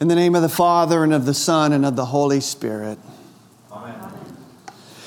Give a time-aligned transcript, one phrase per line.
[0.00, 2.98] In the name of the Father, and of the Son, and of the Holy Spirit.
[3.72, 3.96] Amen.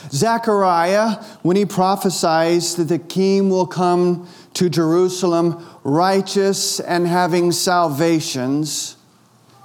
[0.09, 8.97] Zechariah, when he prophesies that the king will come to Jerusalem righteous and having salvations,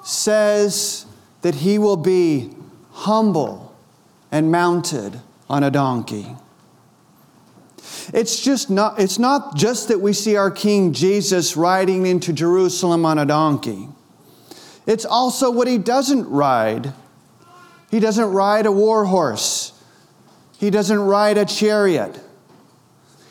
[0.05, 1.07] says
[1.43, 2.55] that he will be
[2.93, 3.75] humble
[4.31, 5.21] and mounted
[5.51, 6.37] on a donkey.
[8.15, 13.05] It's just not it's not just that we see our king Jesus riding into Jerusalem
[13.05, 13.89] on a donkey.
[14.87, 16.93] It's also what he doesn't ride.
[17.91, 19.73] He doesn't ride a war horse.
[20.59, 22.21] He doesn't ride a chariot.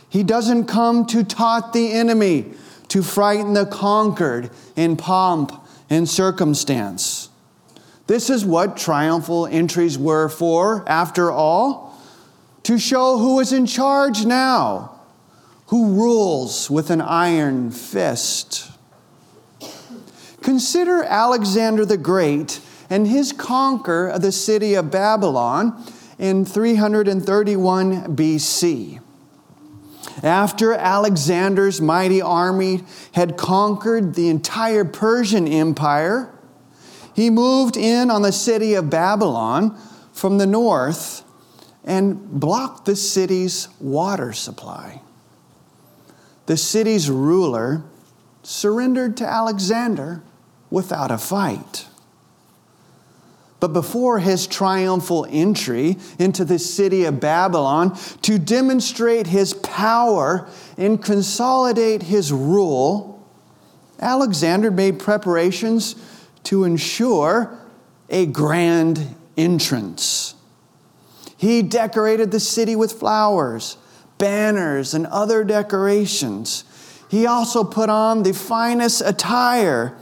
[0.10, 2.54] He doesn't come to taunt the enemy,
[2.90, 5.52] to frighten the conquered in pomp
[5.90, 7.30] and circumstance.
[8.08, 12.00] This is what triumphal entries were for, after all,
[12.64, 15.00] to show who is in charge now,
[15.68, 18.72] who rules with an iron fist.
[20.46, 25.84] Consider Alexander the Great and his conquer of the city of Babylon
[26.20, 29.00] in 331 BC.
[30.22, 36.32] After Alexander's mighty army had conquered the entire Persian Empire,
[37.16, 39.76] he moved in on the city of Babylon
[40.14, 41.24] from the north
[41.84, 45.02] and blocked the city's water supply.
[46.46, 47.82] The city's ruler
[48.44, 50.22] surrendered to Alexander
[50.76, 51.88] without a fight.
[53.62, 61.02] But before his triumphal entry into the city of Babylon, to demonstrate his power and
[61.02, 63.26] consolidate his rule,
[64.02, 65.96] Alexander made preparations
[66.44, 67.58] to ensure
[68.10, 70.36] a grand entrance.
[71.38, 73.78] He decorated the city with flowers,
[74.18, 76.66] banners, and other decorations.
[77.08, 79.96] He also put on the finest attire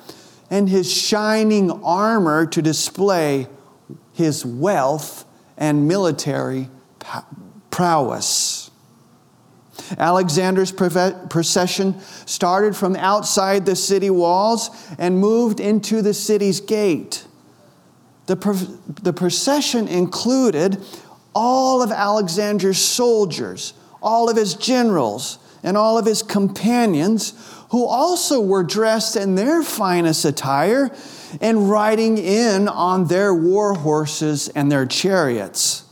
[0.54, 3.48] and his shining armor to display
[4.14, 5.26] his wealth
[5.58, 6.70] and military
[7.72, 8.70] prowess.
[9.98, 14.70] Alexander's procession started from outside the city walls
[15.00, 17.26] and moved into the city's gate.
[18.28, 18.36] The,
[19.02, 20.78] the procession included
[21.34, 23.74] all of Alexander's soldiers,
[24.04, 27.34] all of his generals, and all of his companions
[27.74, 30.92] who also were dressed in their finest attire
[31.42, 35.84] and riding in on their war horses and their chariots.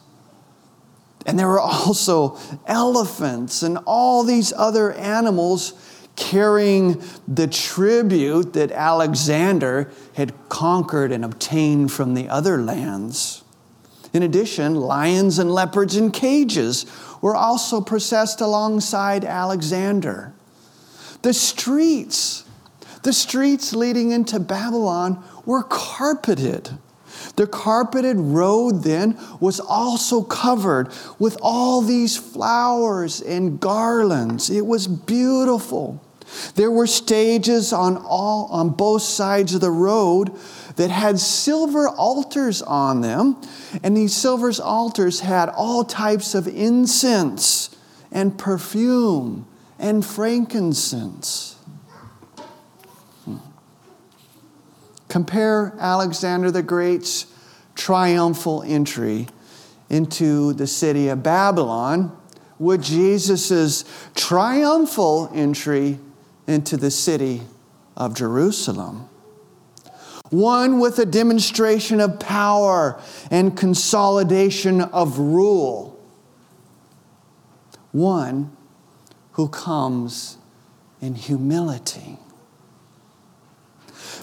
[1.26, 2.38] And there were also
[2.68, 5.74] elephants and all these other animals
[6.16, 13.44] carrying the tribute that Alexander had conquered and obtained from the other lands.
[14.14, 16.86] In addition, lions and leopards in cages
[17.22, 20.36] were also processed alongside Alexander.
[21.22, 22.46] The streets,
[23.04, 26.72] the streets leading into Babylon were carpeted.
[27.36, 30.90] The carpeted road then was also covered
[31.20, 34.50] with all these flowers and garlands.
[34.50, 36.02] It was beautiful.
[36.56, 40.32] There were stages on all on both sides of the road
[40.78, 43.38] that had silver altars on them,
[43.84, 47.76] and these silver altars had all types of incense
[48.12, 49.46] and perfume
[49.82, 51.58] and frankincense.
[55.10, 57.26] Compare Alexander the Great's
[57.76, 59.28] triumphal entry
[59.90, 62.16] into the city of Babylon
[62.60, 63.84] with Jesus'
[64.16, 66.00] triumphal entry
[66.48, 67.42] into the city
[67.98, 69.10] of Jerusalem.
[70.30, 76.00] One with a demonstration of power and consolidation of rule.
[77.92, 78.56] One
[79.34, 80.38] who comes
[81.02, 82.18] in humility.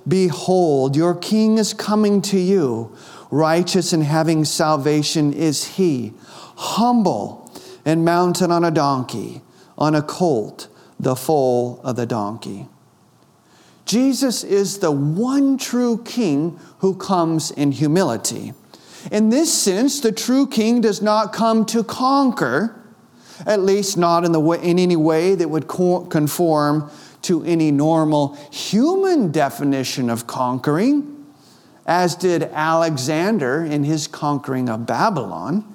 [0.07, 2.97] Behold, your king is coming to you.
[3.31, 6.15] Righteous and having salvation is he,
[6.57, 7.51] humble
[7.85, 9.43] and mounted on a donkey,
[9.77, 10.69] on a colt,
[10.99, 12.69] the foal of the donkey.
[13.85, 18.53] Jesus is the one true king who comes in humility.
[19.11, 22.78] In this sense, the true king does not come to conquer,
[23.46, 26.90] at least not in, the way, in any way that would conform
[27.23, 31.26] to any normal human definition of conquering,
[31.87, 35.75] as did Alexander in his conquering of Babylon.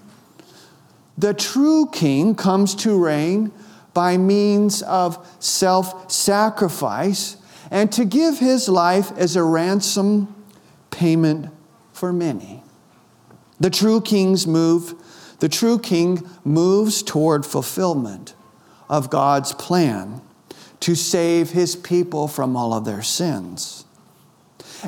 [1.18, 3.52] The true king comes to reign
[3.94, 7.38] by means of self sacrifice
[7.70, 10.34] and to give his life as a ransom
[10.92, 11.52] payment
[11.92, 12.64] for many.
[13.60, 14.96] The true king's move
[15.44, 18.34] the true king moves toward fulfillment
[18.88, 20.22] of God's plan
[20.80, 23.84] to save his people from all of their sins.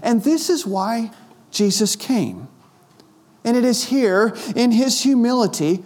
[0.02, 1.12] And this is why
[1.52, 2.48] Jesus came.
[3.44, 5.84] And it is here in his humility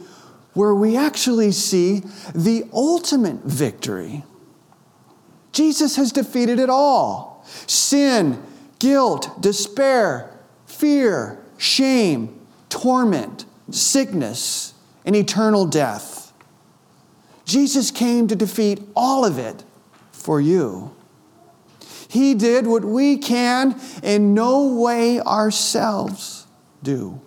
[0.53, 2.03] where we actually see
[2.35, 4.23] the ultimate victory.
[5.51, 8.39] Jesus has defeated it all sin,
[8.77, 10.29] guilt, despair,
[10.67, 12.39] fear, shame,
[12.69, 14.73] torment, sickness,
[15.05, 16.33] and eternal death.
[17.45, 19.63] Jesus came to defeat all of it
[20.11, 20.95] for you.
[22.07, 26.47] He did what we can in no way ourselves
[26.83, 27.19] do.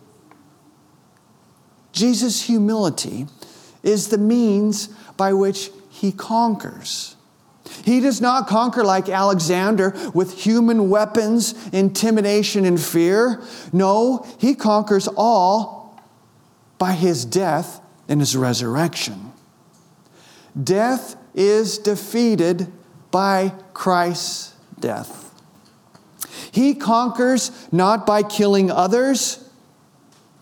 [1.92, 3.26] Jesus' humility
[3.82, 7.16] is the means by which he conquers.
[7.84, 13.42] He does not conquer like Alexander with human weapons, intimidation, and fear.
[13.72, 15.81] No, he conquers all
[16.82, 19.30] by his death and his resurrection.
[20.60, 22.66] Death is defeated
[23.12, 25.32] by Christ's death.
[26.50, 29.48] He conquers not by killing others,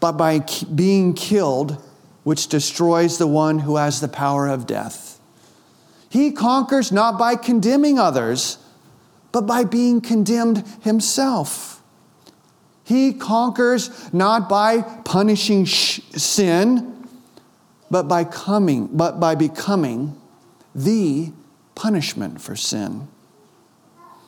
[0.00, 0.38] but by
[0.74, 1.76] being killed,
[2.24, 5.20] which destroys the one who has the power of death.
[6.08, 8.56] He conquers not by condemning others,
[9.30, 11.79] but by being condemned himself.
[12.90, 17.06] He conquers not by punishing sh- sin,
[17.88, 20.20] but by coming, but by becoming
[20.74, 21.32] the
[21.76, 23.06] punishment for sin.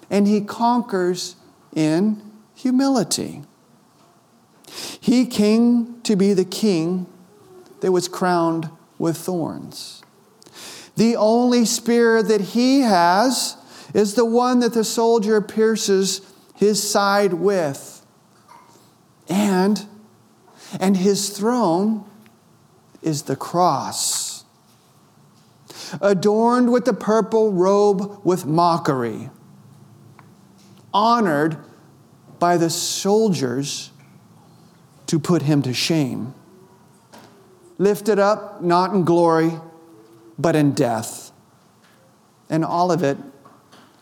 [0.09, 1.35] And he conquers
[1.75, 2.23] in
[2.55, 3.43] humility.
[5.01, 7.09] He came to be the king
[7.81, 10.05] that was crowned with thorns.
[10.95, 13.57] The only spear that he has
[13.93, 16.21] is the one that the soldier pierces
[16.55, 17.92] his side with.
[19.33, 19.87] And,
[20.79, 22.05] and his throne
[23.01, 24.45] is the cross,
[26.03, 29.31] adorned with the purple robe with mockery,
[30.93, 31.57] honored
[32.39, 33.91] by the soldiers
[35.07, 36.35] to put him to shame.
[37.79, 39.53] Lifted up, not in glory
[40.39, 41.31] but in death.
[42.51, 43.17] And all of it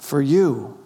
[0.00, 0.77] for you.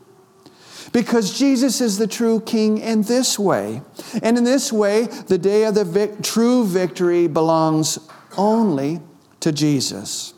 [0.93, 3.83] Because Jesus is the true king in this way.
[4.23, 7.99] And in this way, the day of the vic- true victory belongs
[8.37, 9.01] only
[9.41, 10.35] to Jesus.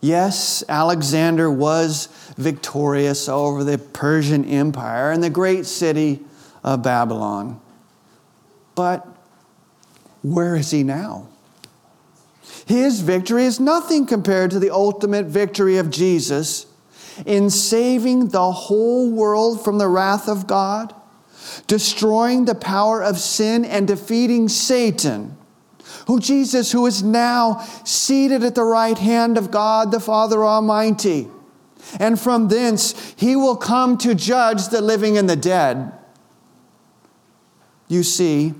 [0.00, 6.20] Yes, Alexander was victorious over the Persian Empire and the great city
[6.64, 7.60] of Babylon.
[8.74, 9.06] But
[10.22, 11.28] where is he now?
[12.66, 16.66] His victory is nothing compared to the ultimate victory of Jesus
[17.26, 20.94] in saving the whole world from the wrath of God,
[21.66, 25.36] destroying the power of sin, and defeating Satan.
[26.06, 31.28] Who Jesus, who is now seated at the right hand of God the Father Almighty.
[31.98, 35.92] And from thence he will come to judge the living and the dead.
[37.88, 38.54] You see,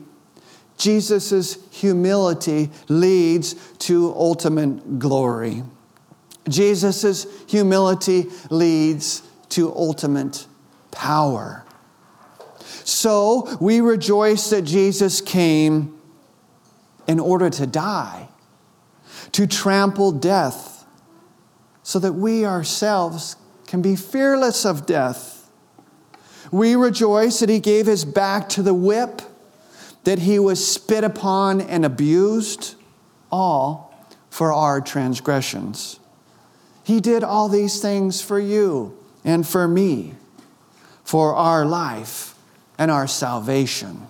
[0.77, 5.63] Jesus' humility leads to ultimate glory.
[6.51, 10.47] Jesus' humility leads to ultimate
[10.91, 11.65] power.
[12.85, 15.99] So we rejoice that Jesus came
[17.07, 18.29] in order to die,
[19.33, 20.85] to trample death,
[21.83, 23.37] so that we ourselves
[23.67, 25.51] can be fearless of death.
[26.53, 29.23] We rejoice that he gave his back to the whip
[30.05, 32.75] that he was spit upon and abused,
[33.31, 33.95] all
[34.31, 36.01] for our transgressions.
[36.91, 40.15] He did all these things for you and for me,
[41.05, 42.35] for our life
[42.79, 44.09] and our salvation.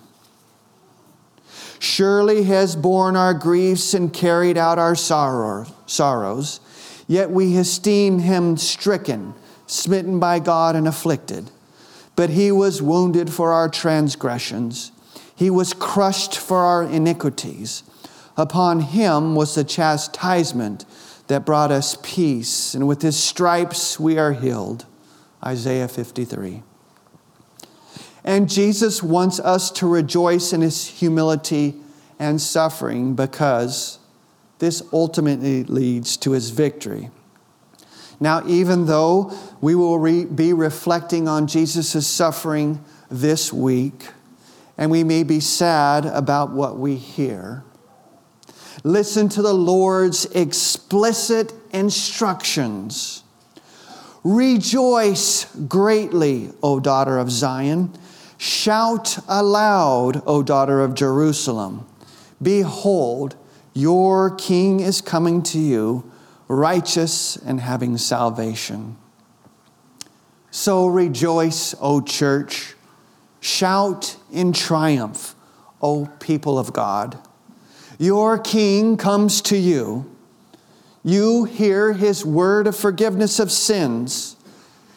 [1.77, 6.59] Surely has borne our griefs and carried out our sorrow, sorrows,
[7.07, 9.35] yet we esteem him stricken,
[9.67, 11.51] smitten by God, and afflicted.
[12.15, 14.91] But he was wounded for our transgressions
[15.35, 17.83] he was crushed for our iniquities.
[18.37, 20.85] Upon him was the chastisement
[21.31, 24.85] that brought us peace, and with his stripes we are healed.
[25.41, 26.61] Isaiah 53.
[28.25, 31.75] And Jesus wants us to rejoice in his humility
[32.19, 33.97] and suffering because
[34.59, 37.09] this ultimately leads to his victory.
[38.19, 44.09] Now, even though we will re- be reflecting on Jesus' suffering this week,
[44.77, 47.63] and we may be sad about what we hear.
[48.83, 53.23] Listen to the Lord's explicit instructions.
[54.23, 57.91] Rejoice greatly, O daughter of Zion.
[58.37, 61.87] Shout aloud, O daughter of Jerusalem.
[62.41, 63.35] Behold,
[63.73, 66.11] your king is coming to you,
[66.47, 68.97] righteous and having salvation.
[70.49, 72.75] So rejoice, O church
[73.41, 75.35] Shout in triumph,
[75.81, 77.17] O people of God.
[78.01, 80.09] Your King comes to you.
[81.03, 84.35] You hear his word of forgiveness of sins.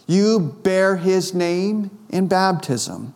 [0.06, 3.14] You bear his name in baptism.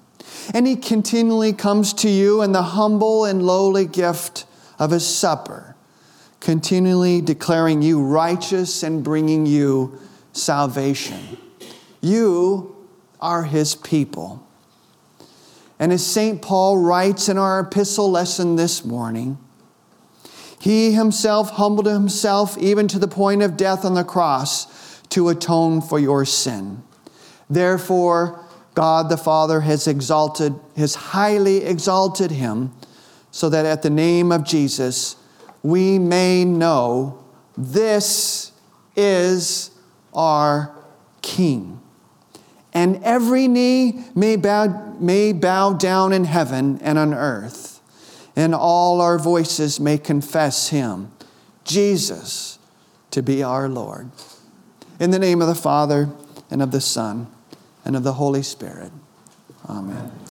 [0.53, 4.45] And he continually comes to you in the humble and lowly gift
[4.79, 5.75] of his supper,
[6.39, 9.99] continually declaring you righteous and bringing you
[10.35, 11.39] salvation.
[12.03, 12.77] You
[13.23, 14.47] are his people.
[15.79, 16.43] And as St.
[16.43, 19.39] Paul writes in our epistle lesson this morning,
[20.69, 25.81] he himself humbled himself even to the point of death on the cross to atone
[25.81, 26.83] for your sin.
[27.49, 28.45] Therefore,
[28.75, 32.75] God the Father has exalted, has highly exalted him,
[33.31, 35.17] so that at the name of Jesus
[35.63, 37.19] we may know
[37.57, 38.53] this
[38.95, 39.71] is
[40.13, 40.77] our
[41.23, 41.81] King.
[42.75, 47.78] And every knee may bow, may bow down in heaven and on earth,
[48.39, 51.11] and all our voices may confess him,
[51.65, 52.61] Jesus,
[53.11, 54.13] to be our Lord.
[55.01, 56.09] In the name of the Father,
[56.49, 57.27] and of the Son,
[57.85, 58.93] and of the Holy Spirit.
[59.69, 60.28] Amen.